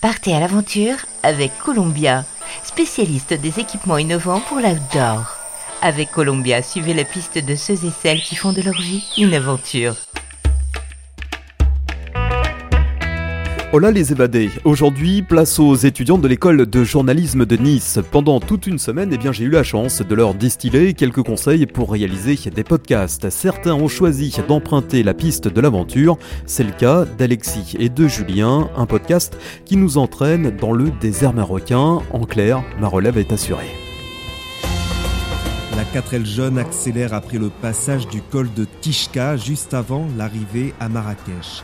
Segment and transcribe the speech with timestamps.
[0.00, 0.94] Partez à l'aventure
[1.24, 2.24] avec Columbia,
[2.62, 5.36] spécialiste des équipements innovants pour l'outdoor.
[5.82, 9.34] Avec Columbia, suivez la piste de ceux et celles qui font de leur vie une
[9.34, 9.96] aventure.
[13.70, 14.48] Hola les évadés.
[14.64, 17.98] Aujourd'hui, place aux étudiants de l'école de journalisme de Nice.
[18.10, 21.66] Pendant toute une semaine, eh bien, j'ai eu la chance de leur distiller quelques conseils
[21.66, 23.28] pour réaliser des podcasts.
[23.28, 26.16] Certains ont choisi d'emprunter la piste de l'aventure.
[26.46, 29.36] C'est le cas d'Alexis et de Julien, un podcast
[29.66, 31.98] qui nous entraîne dans le désert marocain.
[32.10, 33.70] En clair, ma relève est assurée.
[35.76, 40.88] La 4L jeune accélère après le passage du col de Tishka juste avant l'arrivée à
[40.88, 41.62] Marrakech.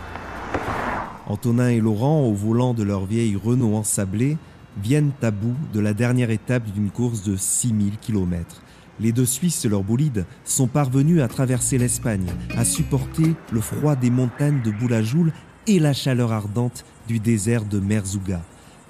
[1.26, 4.36] Antonin et Laurent, au volant de leur vieille Renault ensablée,
[4.82, 8.62] viennent à bout de la dernière étape d'une course de 6000 km.
[9.00, 13.96] Les deux Suisses et leurs bolides sont parvenus à traverser l'Espagne, à supporter le froid
[13.96, 15.32] des montagnes de Boulajoul
[15.66, 18.42] et la chaleur ardente du désert de Merzouga.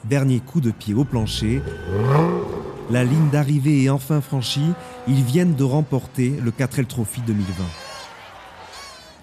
[0.05, 1.63] Dernier coup de pied au plancher,
[2.91, 4.73] la ligne d'arrivée est enfin franchie,
[5.09, 7.65] ils viennent de remporter le 4L Trophy 2020.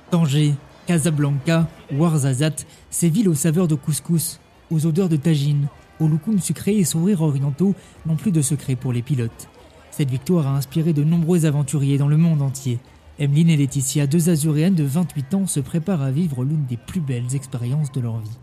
[0.09, 0.55] Tanger,
[0.87, 4.39] Casablanca, Ouarzazate, ces villes aux saveurs de couscous,
[4.71, 5.67] aux odeurs de tagine,
[5.99, 9.47] aux loukoums sucrés et sourires orientaux n'ont plus de secret pour les pilotes.
[9.91, 12.79] Cette victoire a inspiré de nombreux aventuriers dans le monde entier.
[13.19, 17.01] Emeline et Laetitia, deux azuréennes de 28 ans, se préparent à vivre l'une des plus
[17.01, 18.39] belles expériences de leur vie.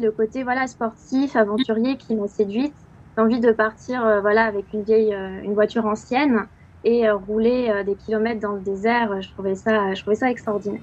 [0.00, 2.74] Le côté voilà sportif, aventurier qui m'a séduite,
[3.18, 6.46] l'envie de partir euh, voilà avec une vieille euh, une voiture ancienne
[6.84, 10.80] et euh, rouler des kilomètres dans le désert, je trouvais ça je trouvais ça extraordinaire.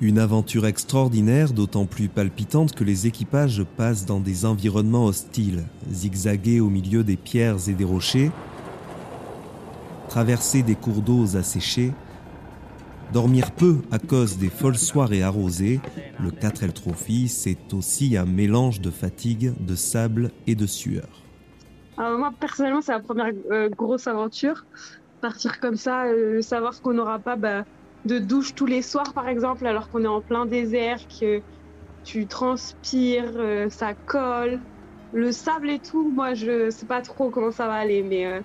[0.00, 6.60] Une aventure extraordinaire, d'autant plus palpitante que les équipages passent dans des environnements hostiles, zigzaguer
[6.60, 8.32] au milieu des pierres et des rochers,
[10.08, 11.92] traverser des cours d'eau asséchés,
[13.12, 15.80] dormir peu à cause des folles soirées arrosées,
[16.20, 21.06] le 4L Trophy, c'est aussi un mélange de fatigue, de sable et de sueur.
[21.96, 24.66] Alors moi, personnellement, c'est la première euh, grosse aventure.
[25.20, 27.64] Partir comme ça, euh, savoir qu'on n'aura pas bah,
[28.04, 31.40] de douche tous les soirs, par exemple, alors qu'on est en plein désert, que
[32.04, 34.60] tu transpires, euh, ça colle.
[35.12, 38.26] Le sable et tout, moi, je sais pas trop comment ça va aller, mais.
[38.26, 38.40] Euh,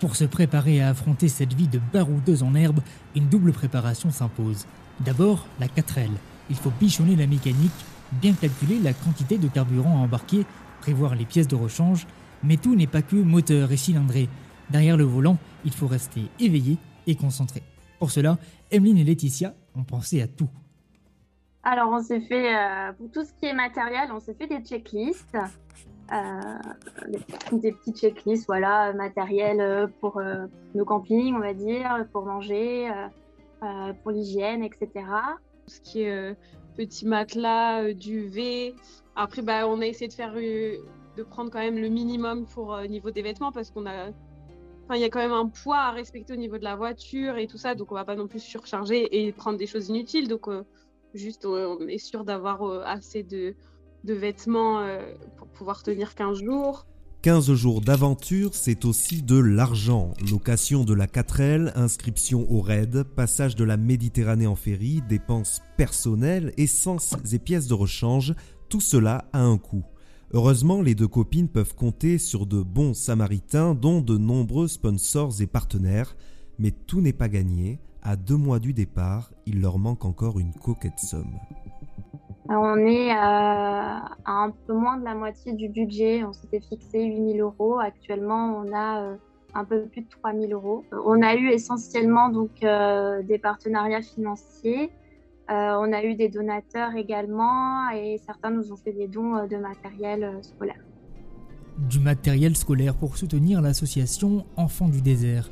[0.00, 2.80] Pour se préparer à affronter cette vie de baroudeuse en herbe,
[3.14, 4.66] une double préparation s'impose.
[5.00, 6.10] D'abord, la 4L.
[6.50, 7.70] Il faut bichonner la mécanique,
[8.12, 10.44] bien calculer la quantité de carburant à embarquer,
[10.80, 12.06] prévoir les pièces de rechange,
[12.42, 14.28] mais tout n'est pas que moteur et cylindré.
[14.70, 17.62] Derrière le volant, il faut rester éveillé et concentré.
[18.02, 18.36] Pour cela,
[18.72, 20.48] Emeline et Laetitia ont pensé à tout.
[21.62, 24.58] Alors, on s'est fait, euh, pour tout ce qui est matériel, on s'est fait des
[24.58, 25.36] checklists.
[26.12, 26.40] Euh,
[27.52, 30.20] des, petites checklists, voilà, matériel euh, pour
[30.74, 32.90] nos campings, on va dire, pour manger,
[34.02, 34.88] pour l'hygiène, etc.
[34.94, 36.36] Tout ce qui est
[36.76, 38.74] petit matelas, duvet.
[39.14, 43.12] Après, bah, on a essayé de faire, de prendre quand même le minimum pour niveau
[43.12, 44.10] des vêtements parce qu'on a
[44.94, 47.46] il y a quand même un poids à respecter au niveau de la voiture et
[47.46, 50.28] tout ça, donc on va pas non plus surcharger et prendre des choses inutiles.
[50.28, 50.64] Donc, euh,
[51.14, 53.54] juste, on est sûr d'avoir euh, assez de,
[54.04, 55.00] vêtements euh,
[55.36, 56.86] pour pouvoir tenir 15 jours.
[57.22, 60.12] 15 jours d'aventure, c'est aussi de l'argent.
[60.28, 66.52] Location de la 4L, inscription au RAID, passage de la Méditerranée en ferry, dépenses personnelles,
[66.56, 68.34] essence et pièces de rechange,
[68.68, 69.84] tout cela a un coût.
[70.34, 75.46] Heureusement, les deux copines peuvent compter sur de bons samaritains, dont de nombreux sponsors et
[75.46, 76.16] partenaires,
[76.58, 77.80] mais tout n'est pas gagné.
[78.02, 81.38] À deux mois du départ, il leur manque encore une coquette somme.
[82.48, 86.24] On est à un peu moins de la moitié du budget.
[86.24, 87.78] On s'était fixé 8000 euros.
[87.78, 89.16] Actuellement, on a euh,
[89.52, 90.82] un peu plus de 3000 euros.
[91.04, 95.01] On a eu essentiellement donc euh, des partenariats financiers euh,
[95.54, 99.56] on a eu des donateurs également et certains nous ont fait des dons euh, de
[99.56, 100.80] matériel euh, scolaire.
[101.78, 105.50] Du matériel scolaire pour soutenir l'association Enfants du désert.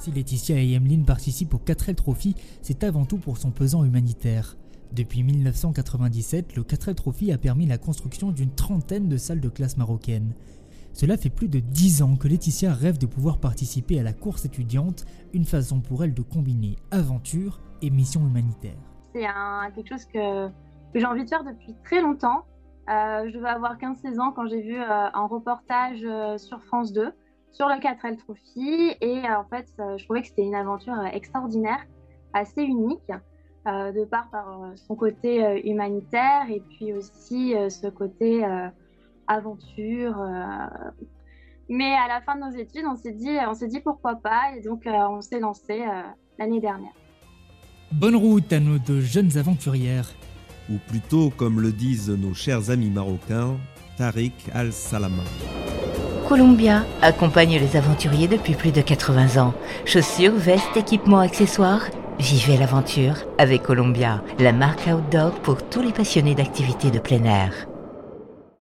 [0.00, 4.56] Si Laetitia et Emeline participent au 4L Trophy, c'est avant tout pour son pesant humanitaire.
[4.92, 9.76] Depuis 1997, le 4L Trophy a permis la construction d'une trentaine de salles de classe
[9.76, 10.32] marocaines.
[10.92, 14.44] Cela fait plus de dix ans que Laetitia rêve de pouvoir participer à la course
[14.46, 15.04] étudiante,
[15.34, 18.76] une façon pour elle de combiner aventure et mission humanitaire.
[19.12, 19.26] C'est
[19.74, 20.48] quelque chose que,
[20.94, 22.44] j'ai envie de faire depuis très longtemps.
[22.88, 26.92] Euh, je vais avoir 15-16 ans quand j'ai vu euh, un reportage euh, sur France
[26.92, 27.12] 2
[27.50, 31.86] sur le 4L Trophy et en fait je trouvais que c'était une aventure extraordinaire,
[32.34, 33.10] assez unique,
[33.64, 38.44] de part par son côté humanitaire et puis aussi ce côté
[39.26, 40.22] aventure.
[41.70, 44.54] Mais à la fin de nos études, on s'est dit, on s'est dit pourquoi pas
[44.54, 45.82] et donc on s'est lancé
[46.38, 46.92] l'année dernière.
[47.92, 50.10] Bonne route à nos deux jeunes aventurières.
[50.68, 53.56] ou plutôt, comme le disent nos chers amis marocains,
[53.96, 55.22] Tariq al-Salama.
[56.28, 59.54] Columbia accompagne les aventuriers depuis plus de 80 ans.
[59.84, 61.84] Chaussures, vestes, équipements, accessoires.
[62.18, 67.68] Vivez l'aventure avec Columbia, la marque outdoor pour tous les passionnés d'activités de plein air.